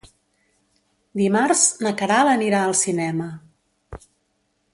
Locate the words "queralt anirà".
1.99-2.63